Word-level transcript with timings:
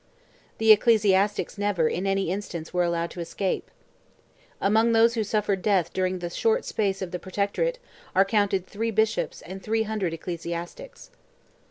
The 0.57 0.71
ecclesiastics 0.71 1.59
never, 1.59 1.87
in 1.87 2.07
any 2.07 2.31
instance, 2.31 2.73
were 2.73 2.81
allowed 2.83 3.11
to 3.11 3.19
escape. 3.19 3.69
Among 4.59 4.93
those 4.93 5.13
who 5.13 5.23
suffered 5.23 5.61
death 5.61 5.93
during 5.93 6.17
the 6.17 6.31
short 6.31 6.65
space 6.65 7.03
of 7.03 7.11
the 7.11 7.19
Protectorate, 7.19 7.77
are 8.15 8.25
counted 8.25 8.65
"three 8.65 8.89
bishops 8.89 9.43
and 9.43 9.61
three 9.61 9.83
hundred 9.83 10.11
ecclesiastics." 10.11 11.11